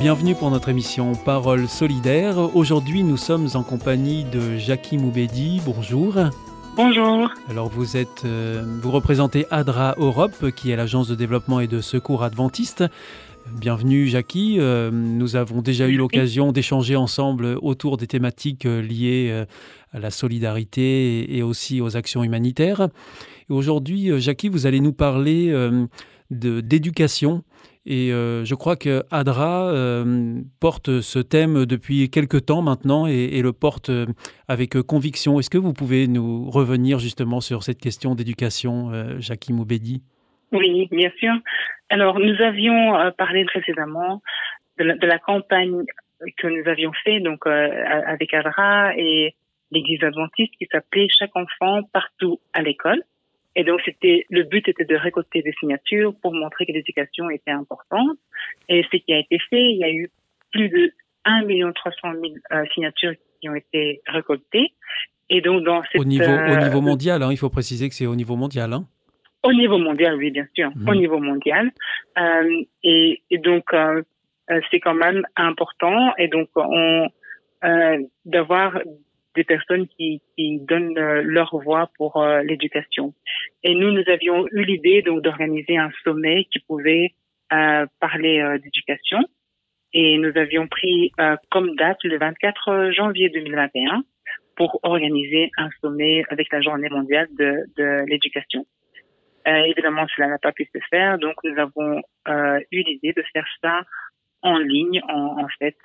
[0.00, 2.56] Bienvenue pour notre émission Parole solidaire.
[2.56, 5.60] Aujourd'hui, nous sommes en compagnie de Jackie Moubedi.
[5.66, 6.14] Bonjour.
[6.74, 7.28] Bonjour.
[7.50, 11.82] Alors vous êtes, euh, vous représentez ADRA Europe, qui est l'agence de développement et de
[11.82, 12.82] secours adventiste.
[13.52, 14.56] Bienvenue Jackie.
[14.58, 19.44] Euh, nous avons déjà eu l'occasion d'échanger ensemble autour des thématiques euh, liées
[19.92, 22.88] à la solidarité et aussi aux actions humanitaires.
[23.50, 25.54] Aujourd'hui, Jackie, vous allez nous parler
[26.30, 27.44] d'éducation
[27.90, 33.42] et euh, je crois que Adra euh, porte ce thème depuis quelque temps maintenant et,
[33.42, 34.06] le porte euh,
[34.46, 35.40] avec conviction.
[35.40, 40.04] Est-ce que vous pouvez nous revenir justement sur cette question d'éducation, Jackie Moubedi?
[40.52, 41.32] Oui, bien sûr.
[41.88, 44.22] Alors, nous avions parlé précédemment
[44.78, 45.82] de la, campagne
[46.38, 47.20] que nous avions fait
[48.06, 49.34] avec Adra et
[49.72, 53.02] l'Église adventiste qui s'appelait Chaque enfant partout à l'école.
[53.56, 57.50] Et donc, c'était le but était de récolter des signatures pour montrer que l'éducation était
[57.50, 58.16] importante.
[58.68, 60.10] Et ce qui a été fait, il y a eu
[60.52, 60.92] plus de
[61.24, 64.72] 1 300 000 signatures qui ont été récoltées.
[65.28, 67.94] Et donc, dans cette, au niveau au euh, niveau mondial, hein, il faut préciser que
[67.94, 68.72] c'est au niveau mondial.
[68.72, 68.86] Hein.
[69.42, 70.96] Au niveau mondial, oui, bien sûr, au mmh.
[70.96, 71.70] niveau mondial.
[72.18, 74.02] Euh, et, et, donc, euh,
[74.50, 76.14] euh, c'est quand même important.
[76.18, 77.08] Et donc, on
[77.62, 78.78] euh, d'avoir
[79.34, 83.14] des personnes qui, qui donnent euh, leur voix pour euh, l'éducation.
[83.62, 87.14] Et nous, nous avions eu l'idée donc d'organiser un sommet qui pouvait
[87.52, 89.18] euh, parler euh, d'éducation.
[89.92, 91.10] Et nous avions pris
[91.50, 94.04] comme date le 24 janvier 2021
[94.54, 98.64] pour organiser un sommet avec la Journée mondiale de, de l'éducation.
[99.46, 102.00] évidemment, cela n'a pas pu se faire, donc nous avons
[102.70, 103.82] eu l'idée de faire ça
[104.42, 105.76] en ligne, en, en fait,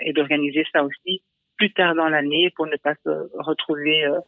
[0.00, 1.22] et d'organiser ça aussi
[1.62, 4.18] plus tard dans l'année pour ne pas se retrouver euh,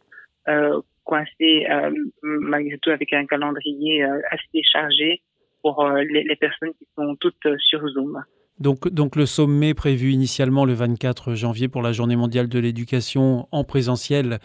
[0.47, 1.91] euh, coincé euh,
[2.23, 5.21] malgré tout avec un calendrier assez chargé
[5.61, 8.23] pour les, personnes qui sont toutes sur Zoom.
[8.59, 13.49] Donc, donc le sommet prévu initialement le 24 janvier pour la Journée mondiale de l'éducation
[13.51, 14.39] en présentiel,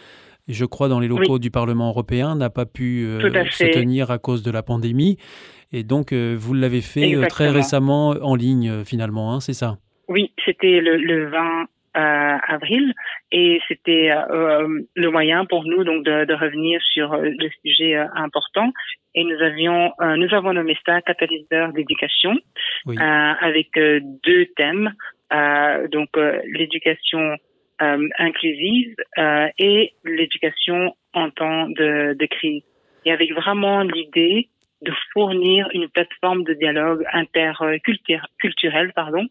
[0.49, 3.05] je crois dans les locaux du Parlement européen, n'a pas pu
[3.51, 5.17] se tenir à cause de la pandémie.
[5.73, 9.79] Et donc, vous l'avez fait très récemment en ligne finalement, hein, c'est ça?
[10.09, 12.93] Oui, c'était le, le 20 euh, avril.
[13.33, 17.97] Et c'était euh, le moyen pour nous donc de, de revenir sur euh, le sujet
[17.97, 18.73] euh, important.
[19.15, 22.37] Et nous avions euh, nous avons nommé ça catalyseur d'éducation
[22.87, 24.93] avec deux thèmes
[25.91, 26.09] donc
[26.45, 27.37] l'éducation
[27.81, 28.95] inclusive
[29.59, 32.63] et l'éducation en temps de, de crise.
[33.05, 34.49] Et avec vraiment l'idée
[34.83, 39.27] de fournir une plateforme de dialogue interculturel pardon,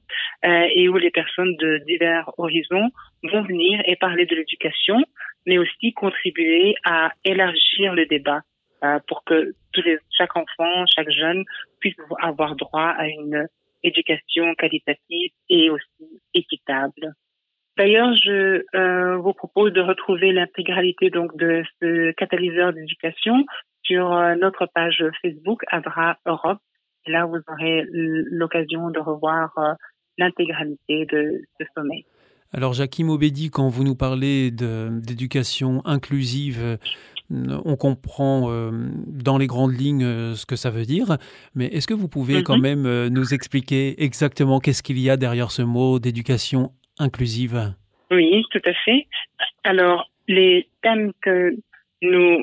[0.45, 2.89] euh, et où les personnes de divers horizons
[3.23, 4.97] vont venir et parler de l'éducation,
[5.45, 8.41] mais aussi contribuer à élargir le débat
[8.83, 11.43] euh, pour que tous les, chaque enfant, chaque jeune
[11.79, 13.47] puisse avoir droit à une
[13.83, 17.13] éducation qualitative et aussi équitable.
[17.79, 23.45] D'ailleurs, je euh, vous propose de retrouver l'intégralité donc de ce catalyseur d'éducation
[23.83, 26.59] sur euh, notre page Facebook Adra Europe.
[27.07, 29.73] là, vous aurez l'occasion de revoir euh,
[30.17, 32.03] l'intégralité de ce sommet.
[32.51, 36.77] Alors, Jackie Mobedi, quand vous nous parlez d'éducation inclusive,
[37.29, 38.71] on comprend euh,
[39.07, 41.17] dans les grandes lignes ce que ça veut dire,
[41.55, 42.75] mais est-ce que vous pouvez quand mm-hmm.
[42.81, 47.73] même nous expliquer exactement qu'est-ce qu'il y a derrière ce mot d'éducation inclusive
[48.11, 49.07] Oui, tout à fait.
[49.63, 51.55] Alors, les thèmes que
[52.01, 52.39] nous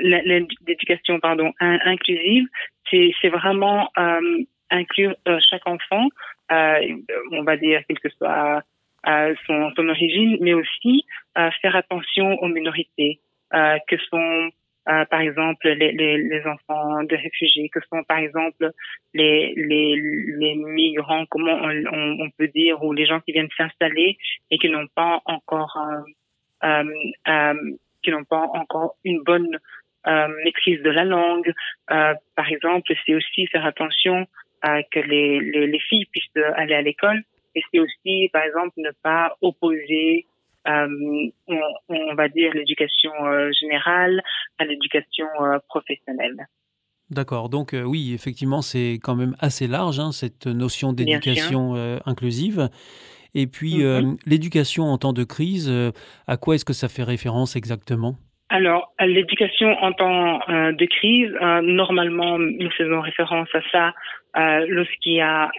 [0.00, 2.46] l'éducation pardon inclusive,
[2.90, 6.08] c'est vraiment euh, inclure euh, chaque enfant,
[6.52, 6.80] euh,
[7.32, 8.62] on va dire quelle que soit
[9.46, 11.04] son origine, mais aussi
[11.60, 13.20] faire attention aux minorités,
[13.52, 14.50] que sont
[14.84, 18.70] par exemple les, les, les, enfants de réfugiés, que sont par exemple
[19.14, 24.18] les, les, les migrants, comment on, on, peut dire, ou les gens qui viennent s'installer
[24.50, 25.78] et qui n'ont pas encore
[26.64, 26.84] euh,
[27.28, 27.54] euh,
[28.02, 29.58] qui n'ont pas encore une bonne
[30.06, 31.52] euh, maîtrise de la langue.
[31.88, 34.26] par exemple, c'est aussi faire attention
[34.60, 37.22] à que les, les, les filles puissent aller à l'école
[37.54, 40.33] et c'est aussi, par exemple, ne pas opposer euh,
[40.66, 41.30] on,
[41.88, 44.22] on, va dire l'éducation euh, générale
[44.58, 46.46] à l'éducation euh, professionnelle.
[47.10, 51.74] D'accord, donc oui, effectivement, c'est quand même assez large, hein, cette notion d'éducation
[52.06, 52.70] inclusive.
[53.34, 54.16] Et puis, mm-hmm.
[54.24, 55.70] l'éducation en temps de crise,
[56.26, 58.16] à quoi est-ce que ça fait référence exactement?
[58.48, 61.30] Alors, l'éducation en temps de crise,
[61.62, 63.92] normalement, nous faisons référence à ça
[64.66, 65.50] lorsqu'il y a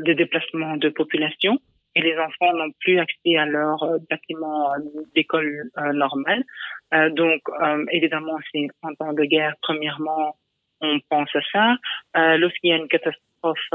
[0.00, 1.58] des déplacements de population
[1.94, 4.78] et les enfants n'ont plus accès à leur euh, bâtiment euh,
[5.14, 6.44] d'école euh, normale.
[7.12, 7.40] donc,
[7.90, 10.36] évidemment, c'est en temps de guerre, premièrement,
[10.80, 12.36] on pense à ça.
[12.36, 13.68] Lorsqu'il y a une catastrophe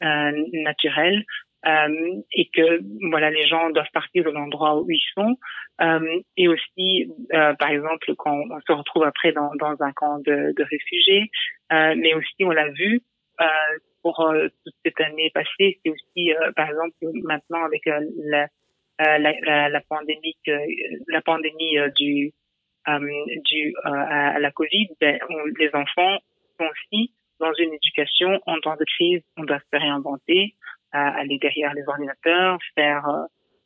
[0.00, 1.24] naturelle,
[1.64, 5.36] euh, et que voilà les gens doivent partir de l'endroit où ils sont
[5.80, 10.18] euh, et aussi euh, par exemple quand on se retrouve après dans, dans un camp
[10.18, 11.30] de, de réfugiés
[11.70, 13.00] mais aussi on l'a vu
[14.02, 15.78] pour euh, toute cette année passée.
[15.82, 18.48] C'est aussi, euh, par exemple, maintenant avec euh, la,
[18.98, 20.36] la, la, pandémie,
[21.08, 22.32] la pandémie du,
[22.86, 25.18] du à, la Covid, ben,
[25.58, 26.18] les enfants
[26.58, 29.22] sont aussi dans une éducation en temps de crise.
[29.36, 30.54] On doit se réinventer,
[30.92, 33.04] aller derrière les ordinateurs, faire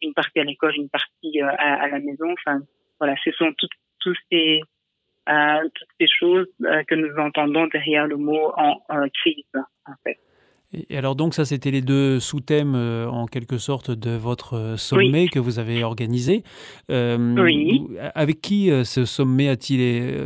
[0.00, 2.32] une partie à l'école, une partie à, à, la maison.
[2.32, 2.60] Enfin,
[2.98, 4.62] voilà, ce sont toutes, tous ces
[5.26, 6.48] toutes ces choses
[6.86, 9.44] que nous entendons derrière le mot en, en crise,
[9.84, 10.18] en fait.
[10.72, 14.76] Et alors donc ça, c'était les deux sous-thèmes euh, en quelque sorte de votre euh,
[14.76, 16.42] sommet que vous avez organisé.
[16.90, 17.86] Euh, oui.
[18.14, 19.80] Avec qui ce sommet a-t-il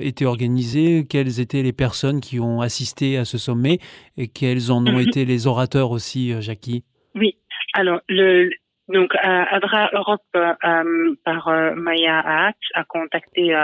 [0.05, 1.07] été organisé?
[1.09, 3.79] Quelles étaient les personnes qui ont assisté à ce sommet?
[4.17, 5.09] Et quels en ont mhm.
[5.09, 6.85] été les orateurs aussi, Jackie?
[7.15, 7.37] Oui.
[7.75, 8.51] Alors le
[8.89, 13.55] donc Adra Europe par Maya Haat a contacté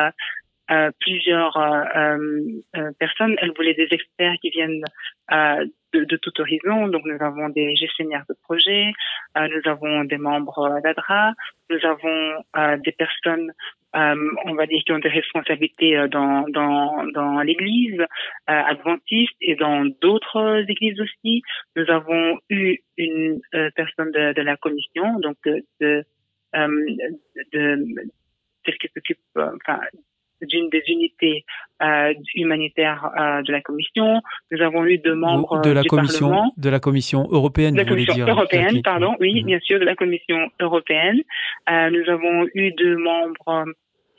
[1.00, 1.58] plusieurs
[2.98, 3.36] personnes.
[3.40, 4.82] Elle voulait des experts qui viennent
[5.96, 6.88] de, de, tout horizon.
[6.88, 8.92] Donc nous avons des gestionnaires de projets,
[9.36, 11.34] euh, nous avons des membres d'ADRA,
[11.70, 13.52] nous avons euh, des personnes,
[13.94, 18.00] euh, on va dire, qui ont des responsabilités euh, dans, dans, dans l'Église
[18.46, 21.42] adventiste et dans d'autres églises aussi.
[21.76, 23.40] Nous avons eu une
[23.74, 26.04] personne de, de, la commission, donc de, de,
[27.52, 27.84] de
[28.64, 29.80] celle qui s'occupe, enfin,
[30.42, 31.44] d'une des unités
[31.82, 34.20] euh, humanitaires euh, de la Commission.
[34.50, 36.52] Nous avons eu deux membres de la du commission Parlement.
[36.56, 37.74] de la Commission européenne.
[37.74, 39.16] De la Commission dire, européenne, pardon.
[39.20, 39.46] Oui, mhm.
[39.46, 41.20] bien sûr, de la Commission européenne.
[41.70, 43.66] Euh, nous avons eu deux membres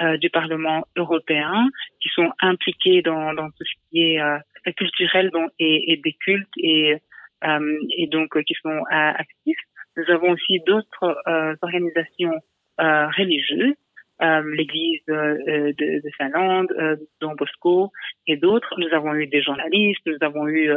[0.01, 1.67] euh, du Parlement européen
[2.01, 4.37] qui sont impliqués dans, dans tout ce qui est euh,
[4.75, 6.97] culturel donc, et, et, des cultes et,
[7.43, 9.57] euh, et donc qui sont actifs.
[9.95, 11.17] Nous avons aussi d'autres
[11.63, 12.39] organisations
[12.77, 13.86] religieuses euh,
[14.19, 17.91] l'église euh, de, de Finlande, euh, Don Bosco
[18.25, 18.73] et d'autres.
[18.77, 20.71] Nous avons eu des journalistes, nous avons eu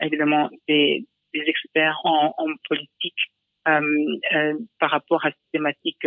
[0.00, 1.04] évidemment des,
[1.34, 3.32] des, experts en, en politique
[3.64, 6.06] par rapport à cette thématique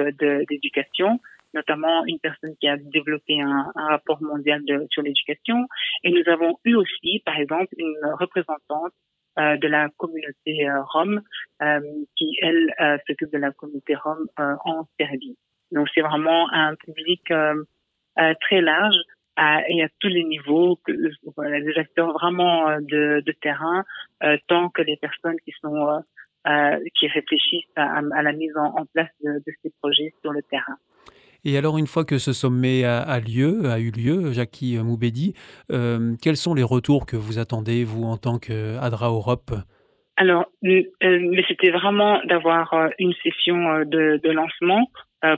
[0.49, 1.19] d'éducation
[1.55, 5.67] notamment une personne qui a développé un, un rapport mondial de, sur l'éducation.
[6.03, 8.91] Et nous avons eu aussi, par exemple, une représentante
[9.39, 11.19] euh, de la communauté euh, rome
[11.63, 11.79] euh,
[12.15, 12.71] qui, elle,
[13.07, 15.35] s'occupe de la communauté rome en Serbie.
[15.73, 17.63] Donc c'est vraiment un public euh,
[18.19, 18.95] euh, très large.
[19.67, 20.91] Et à tous les niveaux, que,
[21.35, 23.83] voilà, des acteurs vraiment euh, de, de terrain,
[24.47, 26.03] tant que les personnes qui sont
[26.95, 30.41] qui réfléchissent à, à la mise en, en place de, de, ces projets sur le
[30.43, 30.75] terrain.
[31.45, 35.33] Et alors, une fois que ce sommet a, a lieu, a eu lieu, Jackie Moubedi,
[35.69, 39.51] quels sont les retours que vous attendez, vous, en tant qu'Adra Europe?
[40.15, 44.87] Alors, euh, mais c'était vraiment d'avoir une session de, de lancement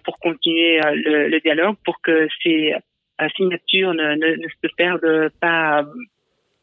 [0.04, 4.68] pour continuer euh, le, le, dialogue, pour que ces euh, signatures ne, ne, ne, se
[4.76, 5.84] perdent pas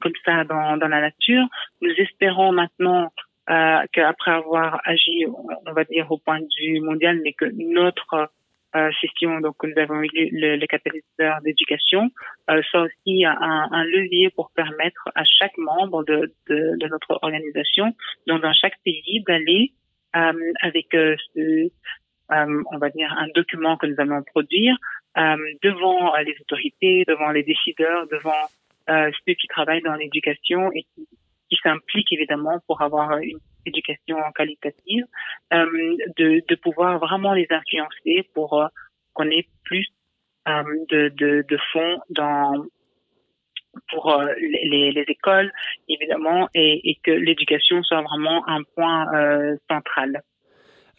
[0.01, 1.45] comme ça dans, dans la nature.
[1.81, 3.13] Nous espérons maintenant
[3.51, 8.31] euh, qu'après avoir agi, on va dire au point de vue mondial, mais que notre
[8.75, 12.11] euh, session, donc nous avons eu le, le catalyseur d'éducation,
[12.51, 17.19] euh, soit aussi un, un, levier pour permettre à chaque membre de, de, de notre
[17.23, 17.95] organisation,
[18.27, 19.73] donc dans chaque pays, d'aller
[20.17, 21.69] euh, avec ce, euh,
[22.73, 24.77] on va dire, un document que nous allons produire
[25.19, 28.49] euh, devant les autorités, devant les décideurs, devant
[28.89, 31.07] euh, ceux qui travaillent dans l'éducation et qui,
[31.63, 35.05] s'impliquent évidemment pour avoir une éducation qualitative,
[35.51, 38.71] de, pouvoir vraiment les influencer pour
[39.13, 39.87] qu'on ait plus
[40.47, 42.65] de, fonds dans
[43.91, 45.53] pour les, les, écoles,
[45.91, 49.07] évidemment, et que l'éducation soit vraiment un point
[49.69, 50.23] central.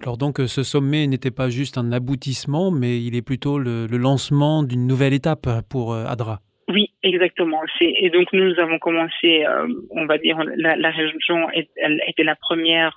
[0.03, 4.63] Alors donc ce sommet n'était pas juste un aboutissement, mais il est plutôt le, lancement
[4.63, 6.39] d'une nouvelle étape pour ADRA.
[6.67, 7.61] Oui, exactement.
[7.81, 9.45] Et donc nous avons commencé,
[9.91, 12.93] on va dire, la, région était la première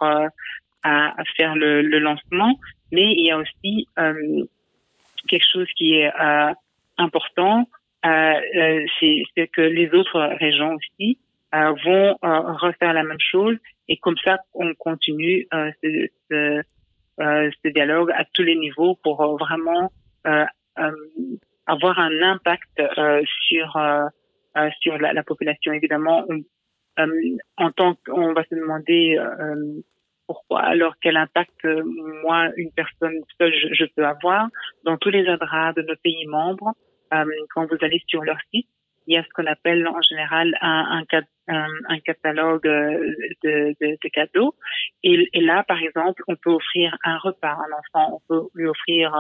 [0.87, 2.59] à, faire le, lancement,
[2.93, 4.45] mais il y a aussi euh,
[5.29, 6.53] quelque chose qui est euh,
[6.99, 7.69] important,
[8.05, 11.19] euh, c'est que les autres régions aussi
[11.53, 13.57] vont refaire la même chose
[13.89, 16.63] et comme ça on continue ce,
[17.64, 19.90] dialogue à tous les niveaux pour vraiment
[21.66, 22.82] avoir un impact
[23.49, 23.78] sur
[24.80, 25.73] sur la, la, population.
[25.73, 26.25] Évidemment,
[27.56, 29.18] en tant qu'on va se demander
[30.26, 31.82] pourquoi alors quel impact euh,
[32.23, 34.49] moi une personne seule je, peux avoir
[34.85, 36.73] dans tous les adras de nos pays membres
[37.14, 38.68] euh, quand vous allez sur leur site
[39.07, 41.03] il y a ce qu'on appelle en général un,
[41.49, 44.55] un, un, catalogue euh, de, de, de cadeaux.
[45.03, 47.49] Et, et, là par exemple on peut offrir un repas.
[47.49, 49.15] À un enfant on peut lui offrir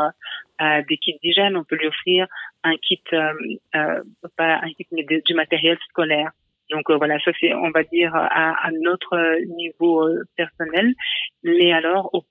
[0.60, 1.56] euh, des kits d'hygiène.
[1.56, 2.26] On peut lui offrir
[2.64, 3.32] un kit euh,
[4.36, 6.30] pas un kit mais du matériel scolaire.
[6.70, 10.94] Donc euh, voilà, ça c'est, on va dire, à, à notre niveau euh, personnel.
[11.44, 12.24] Mais alors, au,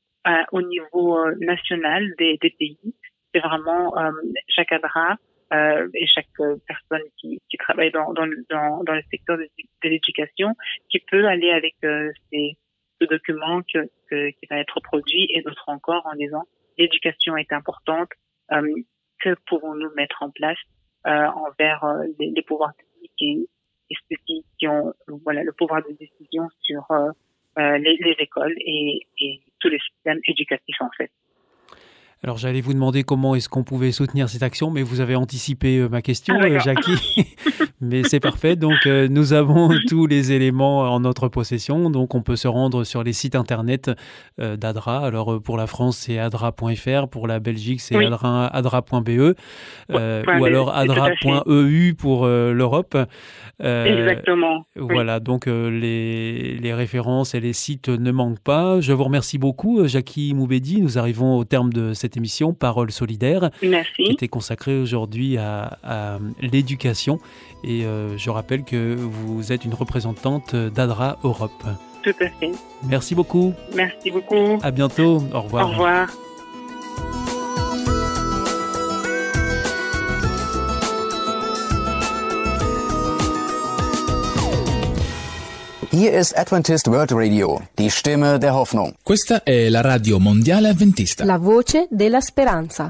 [0.52, 2.96] au niveau euh, national des, des pays,
[3.34, 3.94] c'est vraiment
[4.48, 5.18] chaque ADRA
[5.52, 6.28] et chaque
[6.68, 9.44] personne qui, qui travaille dans, dans, dans, dans, le secteur de,
[9.84, 10.54] de l'éducation
[10.90, 12.58] qui peut aller avec ces,
[13.00, 16.44] ce document que, que, qui va être produit et d'autres encore en disant
[16.78, 18.10] l'éducation est importante,
[18.50, 20.58] que pouvons-nous mettre en place
[21.06, 21.86] envers
[22.20, 23.48] les, les pouvoirs publics et,
[24.10, 24.18] ceux
[24.58, 27.12] qui, ont voilà le pouvoir de décision sur euh,
[27.60, 31.12] euh, les, les, écoles et, et tous les systèmes éducatifs en fait.
[32.24, 35.78] Alors j'allais vous demander comment est-ce qu'on pouvait soutenir cette action, mais vous avez anticipé
[35.78, 37.36] euh, ma question, ah, euh, Jackie.
[37.82, 38.56] mais c'est parfait.
[38.56, 41.90] Donc euh, nous avons tous les éléments en notre possession.
[41.90, 43.92] Donc on peut se rendre sur les sites internet
[44.40, 45.06] d'Adra.
[45.06, 49.36] Alors pour la France c'est adra.fr, pour la Belgique c'est adra.be
[49.90, 52.98] ou alors adra.eu pour l'Europe.
[53.60, 54.66] Exactement.
[54.76, 58.80] Voilà, donc les, les références et les sites ne manquent pas.
[58.82, 60.82] Je vous remercie beaucoup, Jackie Moubedi.
[60.82, 64.04] Nous arrivons au terme de cette émission Parole solidaire, Merci.
[64.04, 67.20] qui était consacrée aujourd'hui à, l'éducation.
[67.64, 71.64] Et euh, je rappelle que vous êtes une représentante d'ADRA Europe.
[72.04, 72.52] Tout à fait.
[72.84, 73.54] Merci beaucoup.
[73.76, 74.60] Merci beaucoup.
[74.62, 75.24] À bientôt.
[75.34, 75.68] Au revoir.
[75.68, 76.10] Au revoir.
[85.96, 88.96] Hier ist Adventist World Radio, die Stimme der Hoffnung.
[89.02, 91.24] Questa è la radio mondiale adventista.
[91.24, 92.90] La voce della speranza.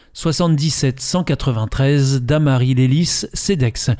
[0.13, 3.91] 77 193 Damary Lélis, CEDEX.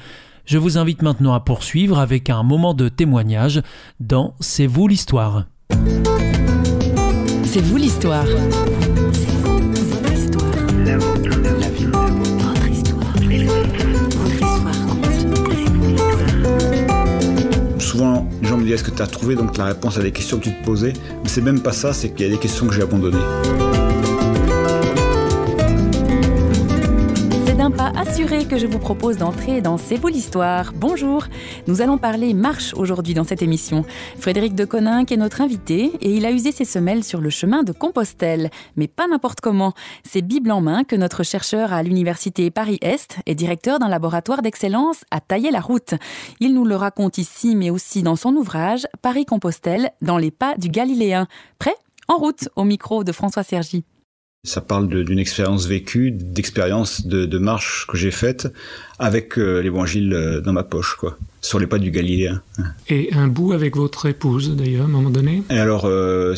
[0.45, 3.61] Je vous invite maintenant à poursuivre avec un moment de témoignage
[3.99, 5.45] dans C'est vous l'histoire.
[7.45, 8.25] C'est vous l'histoire.
[17.79, 19.35] Souvent, les gens me disent est-ce que tu as trouvé?
[19.35, 21.93] Donc la réponse à des questions que tu te posais Mais c'est même pas ça,
[21.93, 23.80] c'est qu'il y a des questions que j'ai abandonnées.
[27.97, 30.73] Assuré que je vous propose d'entrer dans C'est vous l'histoire.
[30.75, 31.25] Bonjour,
[31.67, 33.83] nous allons parler marche aujourd'hui dans cette émission.
[34.17, 37.63] Frédéric de Coninck est notre invité et il a usé ses semelles sur le chemin
[37.63, 39.73] de Compostelle, mais pas n'importe comment.
[40.03, 45.03] C'est Bible en main que notre chercheur à l'université Paris-Est et directeur d'un laboratoire d'excellence
[45.11, 45.93] a taillé la route.
[46.39, 50.69] Il nous le raconte ici, mais aussi dans son ouvrage Paris-Compostelle, dans les pas du
[50.69, 51.27] Galiléen.
[51.59, 51.75] Prêt?
[52.07, 53.85] En route, au micro de François Sergi.
[54.43, 58.51] Ça parle d'une expérience vécue, d'expérience de, marche que j'ai faite
[58.97, 61.15] avec euh, l'évangile euh, dans ma poche, quoi.
[61.41, 62.41] Sur les pas du Galiléen.
[62.87, 65.43] Et un bout avec votre épouse, d'ailleurs, à un moment donné?
[65.49, 66.35] Et alors, euh,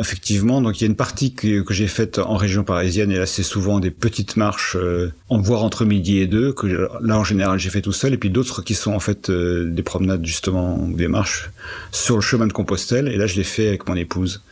[0.00, 3.18] effectivement, donc il y a une partie que, que j'ai faite en région parisienne, et
[3.18, 7.18] là c'est souvent des petites marches, euh, en voire entre midi et deux, que là
[7.18, 9.82] en général j'ai fait tout seul, et puis d'autres qui sont en fait euh, des
[9.82, 11.50] promenades justement, ou des marches
[11.92, 14.42] sur le chemin de Compostelle, et là je l'ai fait avec mon épouse.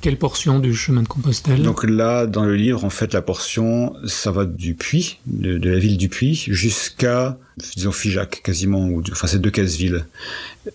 [0.00, 1.62] Quelle portion du chemin de Compostelle?
[1.62, 5.70] Donc là, dans le livre, en fait, la portion, ça va du Puy, de, de
[5.70, 10.06] la ville du Puy, jusqu'à, disons, Figeac, quasiment, ou, enfin, c'est deux casse-villes.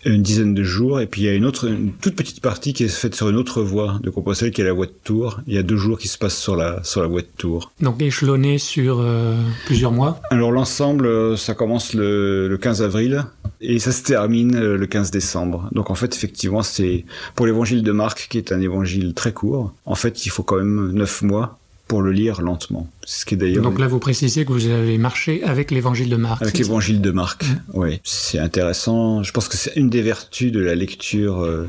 [0.04, 2.74] Une dizaine de jours, et puis il y a une autre, une toute petite partie
[2.74, 5.42] qui est faite sur une autre voie de Compostelle, qui est la voie de Tours.
[5.48, 7.72] Il y a deux jours qui se passent sur la, sur la voie de Tours.
[7.82, 13.26] Donc échelonné sur euh, plusieurs mois Alors l'ensemble, euh, ça commence le, le 15 avril,
[13.62, 15.70] et ça se termine euh, le 15 décembre.
[15.72, 17.06] Donc en fait, effectivement, c'est
[17.36, 19.74] pour l'évangile de Marc, qui est un évangile très court.
[19.86, 22.90] En fait, il faut quand même neuf mois pour le lire lentement.
[23.06, 23.64] Ce qui est d'ailleurs.
[23.64, 26.42] Donc là, vous précisez que vous avez marché avec l'évangile de Marc.
[26.42, 27.56] Avec l'évangile de Marc, mmh.
[27.74, 28.00] oui.
[28.04, 29.24] C'est intéressant.
[29.24, 31.68] Je pense que c'est une des vertus de la lecture euh,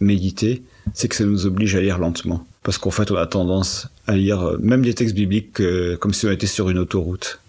[0.00, 0.62] méditée,
[0.94, 2.46] c'est que ça nous oblige à lire lentement.
[2.62, 6.12] Parce qu'en fait, on a tendance à lire euh, même des textes bibliques euh, comme
[6.12, 7.40] si on était sur une autoroute.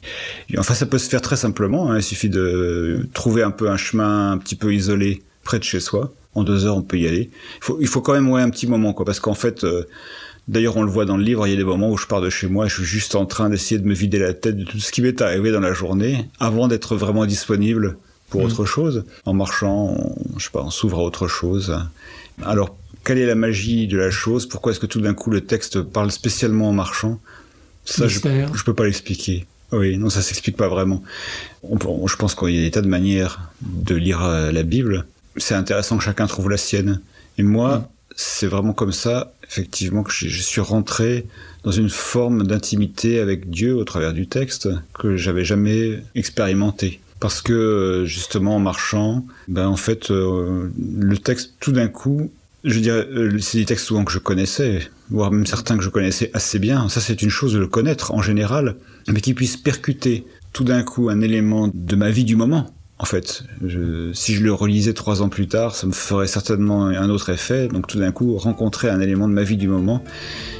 [0.49, 1.91] Et enfin, ça peut se faire très simplement.
[1.91, 1.97] Hein.
[1.97, 5.79] Il suffit de trouver un peu un chemin un petit peu isolé près de chez
[5.79, 6.13] soi.
[6.35, 7.31] En deux heures, on peut y aller.
[7.57, 9.65] Il faut, il faut quand même ouais, un petit moment, quoi, parce qu'en fait,
[10.47, 12.21] d'ailleurs, on le voit dans le livre, il y a des moments où je pars
[12.21, 14.57] de chez moi et je suis juste en train d'essayer de me vider la tête
[14.57, 17.97] de tout ce qui m'est arrivé dans la journée avant d'être vraiment disponible
[18.29, 18.45] pour mmh.
[18.45, 19.05] autre chose.
[19.25, 21.77] En marchant, on, je sais pas, on s'ouvre à autre chose.
[22.43, 24.47] Alors, quelle est la magie de la chose?
[24.47, 27.19] Pourquoi est-ce que tout d'un coup le texte parle spécialement en marchant?
[27.85, 29.45] Ça, je, je peux pas l'expliquer.
[29.71, 31.03] Oui, non, ça s'explique pas vraiment.
[31.63, 35.05] On, je pense qu'il y a des tas de manières de lire la Bible
[35.37, 36.99] c'est intéressant que chacun trouve la sienne.
[37.37, 37.87] Et moi, mm.
[38.15, 41.25] c'est vraiment comme ça, effectivement, que je, suis rentré
[41.63, 46.99] dans une forme d'intimité avec Dieu au travers du texte que j'avais jamais expérimenté.
[47.19, 52.31] Parce que justement en marchant, ben en fait euh, le texte tout d'un coup,
[52.63, 55.89] je dirais, euh, c'est des textes souvent que je connaissais, voire même certains que je
[55.89, 56.89] connaissais assez bien.
[56.89, 58.75] Ça c'est une chose de le connaître en général,
[59.07, 63.05] mais qui puisse percuter tout d'un coup un élément de ma vie du moment en
[63.05, 63.43] fait,
[64.13, 67.67] si je le relisais trois ans plus tard, ça me ferait certainement un autre effet.
[67.67, 70.03] Donc tout d'un coup, rencontrer un élément de ma vie du moment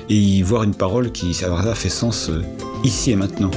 [0.09, 2.43] et y voir une parole qui, ça fait sens euh,
[2.83, 3.51] ici et maintenant.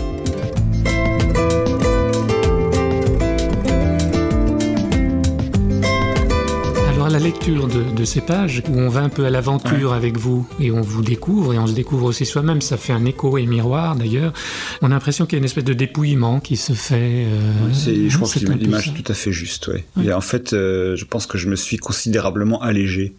[7.20, 10.80] Lecture de, ces pages, où on va un peu à l'aventure avec vous et on
[10.80, 14.32] vous découvre et on se découvre aussi soi-même, ça fait un écho et miroir d'ailleurs.
[14.80, 17.26] On a l'impression qu'il y a une espèce de dépouillement qui se fait.
[17.26, 19.70] Euh, je pense que l'image est tout à fait juste.
[19.96, 20.12] Ouais.
[20.12, 23.14] en fait, euh, je pense que je me suis considérablement allégé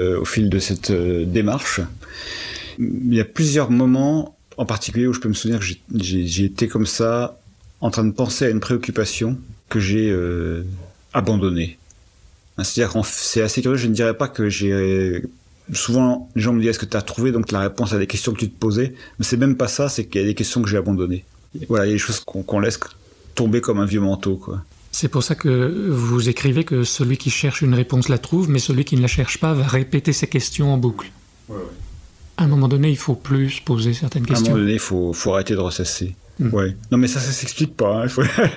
[0.00, 1.80] euh, au fil de cette démarche.
[2.78, 6.68] Il y a plusieurs moments en particulier où je peux me souvenir que j'ai été
[6.68, 7.38] comme ça
[7.80, 9.38] en train de penser à une préoccupation
[9.68, 10.14] que j'ai
[11.14, 11.78] abandonnée.
[12.62, 15.22] C'est-à-dire c'est assez curieux, je ne dirais pas que j'ai...
[15.72, 17.32] Souvent, les gens me disent est-ce que tu as trouvé?
[17.32, 19.88] Donc la réponse à des questions que tu te posais Mais c'est même pas ça,
[19.88, 21.24] c'est qu'il y a des questions que j'ai abandonnées.
[21.68, 22.78] Voilà, il y a des choses qu'on laisse
[23.34, 24.62] tomber comme un vieux manteau, quoi.
[24.92, 28.58] C'est pour ça que vous écrivez que celui qui cherche une réponse la trouve, mais
[28.58, 31.10] celui qui ne la cherche pas va répéter ses questions en boucle.
[31.50, 31.62] Ouais, ouais.
[32.38, 34.46] À un moment donné, il faut plus se poser certaines questions.
[34.46, 36.14] À un moment donné, il faut, faut arrêter de ressasser.
[36.38, 36.48] Hmm.
[36.50, 36.76] Ouais.
[36.90, 38.04] Non, mais ça, ça s'explique pas.
[38.04, 38.08] Hein.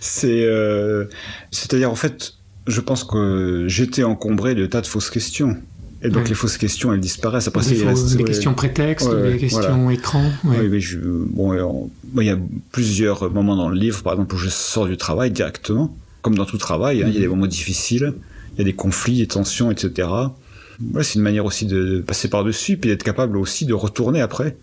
[0.00, 1.04] c'est, euh...
[1.50, 2.36] c'est-à-dire en fait,
[2.66, 5.56] je pense que j'étais encombré de tas de fausses questions.
[6.04, 7.46] Et donc les fausses questions, elles disparaissent.
[7.46, 7.84] Après, des,
[8.16, 10.30] des questions prétextes, des questions écran.
[10.42, 12.38] Oui, mais je, bon, il y a
[12.72, 16.44] plusieurs moments dans le livre, par exemple, où je sors du travail directement, comme dans
[16.44, 17.02] tout travail.
[17.02, 18.14] Hein, il y a des moments difficiles,
[18.54, 20.08] il y a des conflits, des tensions, etc.
[20.92, 24.56] Ouais, c'est une manière aussi de passer par-dessus, puis d'être capable aussi de retourner après.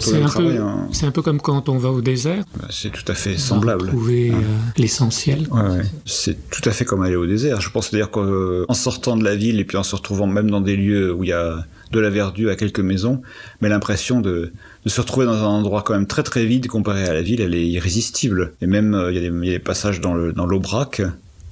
[0.00, 0.88] C'est un, peu, hein.
[1.02, 2.44] un peu comme quand on va au désert.
[2.58, 3.88] Bah, c'est tout à fait semblable.
[3.88, 4.34] Trouver euh,
[4.76, 5.46] l'essentiel.
[5.50, 7.60] Ouais, c'est tout à fait comme aller au désert.
[7.60, 10.60] Je pense dire qu'en sortant de la ville et puis en se retrouvant même dans
[10.60, 13.22] des lieux où il y a de la verdure à quelques maisons,
[13.60, 14.52] mais l'impression de,
[14.84, 17.40] de, se retrouver dans un endroit quand même très très vide comparé à la ville,
[17.40, 18.54] elle est irrésistible.
[18.60, 21.02] Et même euh, il y, y, a des passages dans l'Aubrac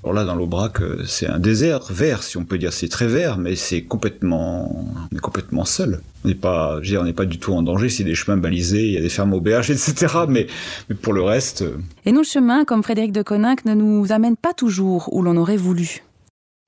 [0.05, 2.75] alors là, dans l'Aubrac, euh, c'est un désert vert, si on peut dire.
[2.75, 6.03] C'est très vert, mais c'est complètement, on est complètement seul.
[6.25, 7.89] On n'est pas, je veux dire, on n'est pas du tout en danger.
[7.89, 10.15] C'est des chemins balisés, il y a des fermes auberges, etc.
[10.29, 10.47] Mais,
[10.91, 11.63] mais pour le reste.
[11.63, 15.39] Euh, Et nos chemins, comme Frédéric de Coninck, ne nous amènent pas toujours où l'on
[15.39, 16.03] aurait voulu.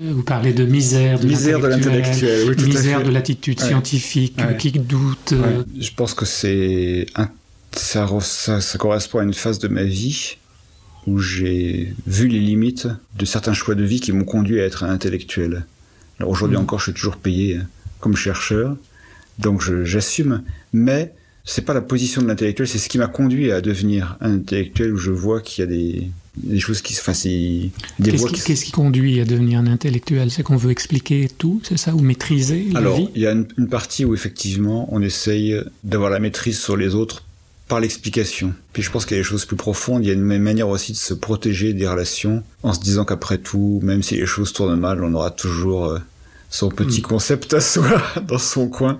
[0.02, 4.56] Vous parlez de misère de misère de l'intellectuel, oui, misère de l'attitude scientifique, ouais.
[4.56, 5.32] qui doute.
[5.32, 5.64] Ouais.
[5.78, 7.28] Je pense que c'est un...
[7.72, 10.36] ça, ça, ça correspond à une phase de ma vie
[11.06, 12.88] où j'ai vu les limites
[13.18, 15.64] de certains choix de vie qui m'ont conduit à être intellectuel.
[16.18, 16.60] Alors aujourd'hui mmh.
[16.60, 17.60] encore, je suis toujours payé
[18.00, 18.76] comme chercheur,
[19.38, 20.42] donc j'assume,
[20.72, 21.12] mais
[21.44, 24.92] c'est pas la position de l'intellectuel, c'est ce qui m'a conduit à devenir un intellectuel
[24.92, 27.28] où je vois qu'il y a des des choses qui, enfin, c'est
[27.98, 28.64] des Qu'est-ce qui, qui...
[28.66, 30.30] qui, conduit à devenir un intellectuel?
[30.30, 33.08] C'est qu'on veut expliquer tout, c'est ça, ou maîtriser la Alors, vie?
[33.14, 36.94] il y a une, une, partie où effectivement, on essaye d'avoir la maîtrise sur les
[36.94, 37.24] autres
[37.68, 38.54] par l'explication.
[38.72, 40.04] Puis je pense qu'il y a des choses plus profondes.
[40.04, 43.38] Il y a une manière aussi de se protéger des relations en se disant qu'après
[43.38, 45.98] tout, même si les choses tournent mal, on aura toujours euh,
[46.50, 47.04] son petit mm.
[47.04, 48.98] concept à soi dans son coin.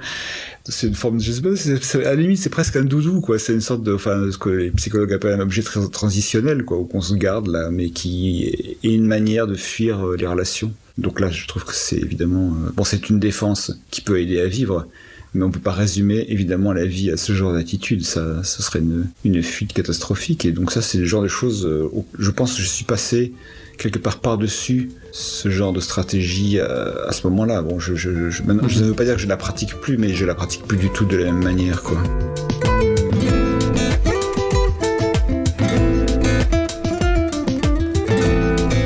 [0.68, 3.38] C'est une forme, je sais pas, à la limite, c'est presque un doudou, quoi.
[3.38, 6.84] C'est une sorte de, enfin, ce que les psychologues appellent un objet très transitionnel, quoi,
[6.90, 10.72] qu'on se garde là, mais qui est une manière de fuir euh, les relations.
[10.98, 14.40] Donc là, je trouve que c'est évidemment, euh, bon, c'est une défense qui peut aider
[14.40, 14.88] à vivre,
[15.36, 18.04] mais on peut pas résumer évidemment la vie à ce genre d'attitude.
[18.04, 18.80] Ça, ce serait
[19.24, 20.44] une, fuite catastrophique.
[20.44, 21.66] Et donc ça, c'est le genre de choses.
[21.66, 23.32] Euh, où je pense que je suis passé
[23.78, 27.62] quelque part par-dessus ce genre de stratégie à, à ce moment-là.
[27.78, 30.62] Je, je ne veux pas dire que je la pratique plus, mais je la pratique
[30.64, 32.02] plus du tout de la même manière, quoi.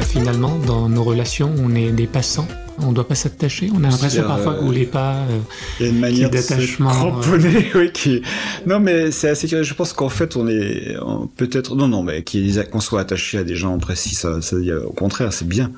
[0.09, 2.49] Finalement, dans nos relations, on est des passants
[2.83, 3.71] on ne doit pas s'attacher.
[3.75, 5.15] On a l'impression parfois que vous voulez pas.
[5.15, 5.39] Euh,
[5.79, 7.23] il y a une manière d'attachement.
[7.23, 7.63] Euh...
[7.75, 8.23] oui, qui.
[8.67, 9.65] Non, mais c'est assez curieux.
[9.65, 10.97] Je pense qu'en fait, on est
[11.37, 12.25] peut-être non, non, mais
[12.71, 15.71] qu'on soit attaché à des gens précis, ça, ça au contraire, c'est bien.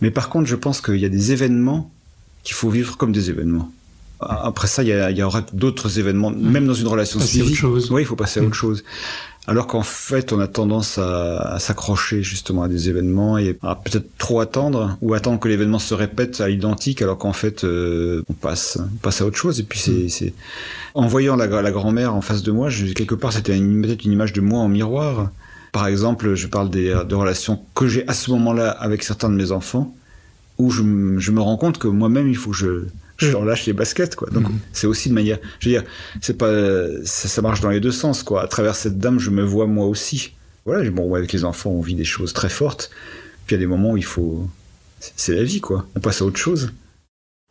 [0.00, 1.90] Mais par contre, je pense qu'il y a des événements
[2.42, 3.70] qu'il faut vivre comme des événements.
[4.20, 6.50] Après ça, il y, a, il y aura d'autres événements, mmh.
[6.50, 7.56] même dans une relation civile.
[7.90, 8.54] Oui, il faut passer à autre mmh.
[8.54, 8.84] chose
[9.46, 14.16] alors qu'en fait on a tendance à, s'accrocher justement à des événements et à peut-être
[14.18, 18.32] trop attendre ou attendre que l'événement se répète à l'identique alors qu'en fait euh, on
[18.32, 20.32] passe on passe à autre chose et puis c'est mm.
[20.94, 24.12] en voyant la, la grand-mère en face de moi je, quelque part c'était peut-être une
[24.12, 25.30] image de moi en miroir
[25.72, 29.36] par exemple je parle des de relations que j'ai à ce moment-là avec certains de
[29.36, 29.94] mes enfants
[30.58, 30.82] où je,
[31.18, 34.16] je me rends compte que moi-même il faut que je je leur lâche les baskets
[34.16, 34.28] quoi.
[34.30, 34.58] Donc mhm.
[34.72, 35.84] c'est aussi de manière, je veux dire,
[36.20, 36.52] c'est pas
[37.04, 38.42] ça, ça, marche dans les deux sens quoi.
[38.42, 40.32] À travers cette dame, je me vois moi aussi.
[40.64, 42.90] Voilà, bon avec les enfants, on vit des choses très fortes.
[43.46, 44.48] Puis il y a des moments où il faut
[45.00, 45.86] c'est la vie quoi.
[45.94, 46.72] On passe à autre chose.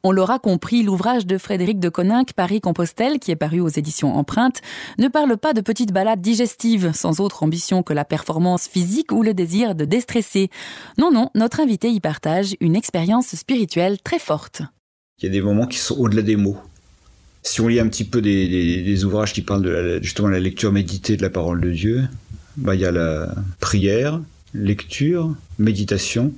[0.08, 4.62] On l'aura compris, l'ouvrage de Frédéric de Coninck, Paris-Compostelle, qui est paru aux éditions Empreintes,
[5.00, 9.24] ne parle pas de petites balades digestives, sans autre ambition que la performance physique ou
[9.24, 10.52] le désir de déstresser.
[11.00, 14.62] Non, non, notre invité y partage une expérience spirituelle très forte.
[15.22, 16.58] Il y a des moments qui sont au-delà des mots.
[17.42, 20.28] Si on lit un petit peu des, des, des ouvrages qui parlent de la, justement
[20.28, 22.04] la lecture méditée de la parole de Dieu,
[22.58, 24.20] bah, il y a la prière,
[24.54, 26.34] lecture, méditation,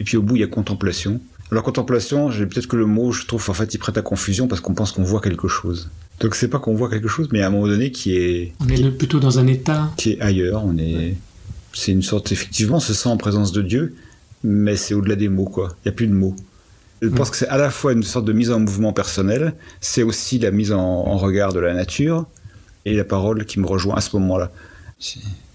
[0.00, 1.20] et puis au bout il y a contemplation.
[1.50, 4.62] Alors contemplation, peut-être que le mot, je trouve en fait il prête à confusion parce
[4.62, 5.90] qu'on pense qu'on voit quelque chose.
[6.20, 8.52] Donc c'est pas qu'on voit quelque chose, mais à un moment donné qui est.
[8.60, 9.92] On est plutôt dans un état.
[9.98, 10.64] Qui est ailleurs.
[10.64, 11.14] On est.
[11.74, 13.94] C'est une sorte effectivement, on se sent en présence de Dieu,
[14.42, 15.76] mais c'est au-delà des mots quoi.
[15.84, 16.34] Il y a plus de mots.
[17.04, 20.02] Je pense que c'est à la fois une sorte de mise en mouvement personnel, c'est
[20.02, 22.26] aussi la mise en, regard de la nature
[22.84, 24.50] et la parole qui me rejoint à ce moment-là.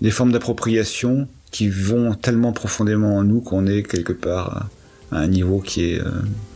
[0.01, 4.67] Des formes d'appropriation qui vont tellement profondément en nous qu'on est quelque part
[5.11, 6.11] à un niveau qui est euh,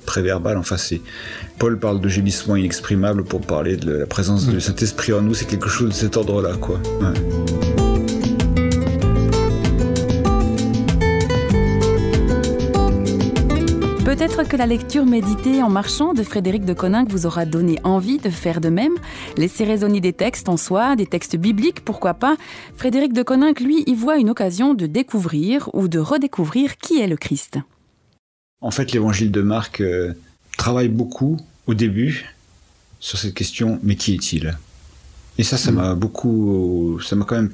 [0.05, 0.57] préverbal.
[0.57, 1.01] Enfin, c'est
[1.57, 5.33] Paul parle de gémissement inexprimable pour parler de la présence de cet esprit en nous.
[5.33, 6.79] C'est quelque chose de cet ordre-là, quoi.
[7.01, 7.92] Ouais.
[14.15, 18.19] Peut-être que la lecture méditée en marchant de Frédéric de Coninck vous aura donné envie
[18.19, 18.93] de faire de même.
[19.37, 22.37] Laisser résonner des textes en soi, des textes bibliques, pourquoi pas.
[22.77, 27.07] Frédéric de Coninck, lui, y voit une occasion de découvrir ou de redécouvrir qui est
[27.07, 27.57] le Christ.
[28.61, 30.13] En fait, l'évangile de Marc euh,
[30.59, 32.35] travaille beaucoup au début
[32.99, 34.55] sur cette question mais qui est-il?
[35.39, 35.75] Et ça, ça mm.
[35.75, 36.99] m'a beaucoup.
[37.03, 37.51] Ça m'a quand même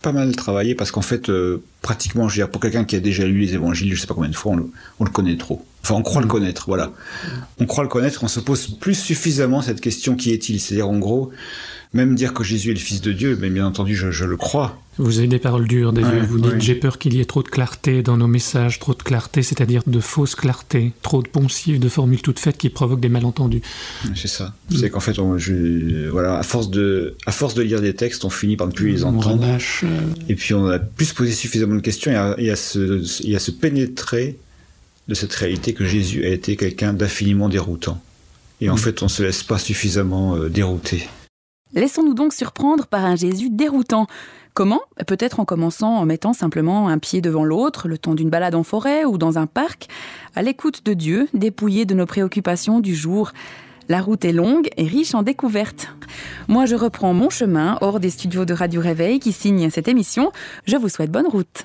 [0.00, 3.00] pas mal travaillé parce qu'en fait, euh, pratiquement, je veux dire, pour quelqu'un qui a
[3.00, 5.36] déjà lu les évangiles, je sais pas combien de fois, on le, on le connaît
[5.36, 5.62] trop.
[5.84, 6.92] Enfin, on croit le connaître, voilà.
[7.58, 10.58] On croit le connaître, on se pose plus suffisamment cette question qui est-il?
[10.58, 11.30] C'est-à-dire, en gros,
[11.92, 14.38] même dire que Jésus est le Fils de Dieu, mais bien entendu, je, je le
[14.38, 14.80] crois.
[14.96, 17.42] Vous avez des paroles dures, des ouais, vous dites j'ai peur qu'il y ait trop
[17.42, 21.78] de clarté dans nos messages, trop de clarté, c'est-à-dire de fausse clarté, trop de poncifs,
[21.78, 23.60] de formules toutes faites qui provoquent des malentendus.
[24.14, 24.54] C'est ça.
[24.70, 24.76] Mm.
[24.76, 28.24] C'est qu'en fait, on, je, voilà, à force de, à force de lire des textes,
[28.24, 29.42] on finit par ne plus les entendre.
[29.42, 30.00] Relâche, euh...
[30.30, 33.36] Et puis on a plus posé suffisamment de questions et à, et à, se, et
[33.36, 34.38] à se pénétrer
[35.08, 38.00] de cette réalité que Jésus a été quelqu'un d'infiniment déroutant.
[38.60, 38.78] Et en mmh.
[38.78, 41.08] fait, on ne se laisse pas suffisamment euh, dérouter.
[41.74, 44.06] Laissons-nous donc surprendre par un Jésus déroutant.
[44.54, 44.80] Comment?
[45.08, 48.62] Peut-être en commençant en mettant simplement un pied devant l'autre, le temps d'une balade en
[48.62, 49.88] forêt ou dans un parc,
[50.36, 53.32] à l'écoute de Dieu, dépouillé de nos préoccupations du jour.
[53.88, 55.88] La route est longue et riche en découvertes.
[56.46, 60.30] Moi, je reprends mon chemin hors des studios de Radio Réveil qui signent cette émission.
[60.66, 61.64] Je vous souhaite bonne route.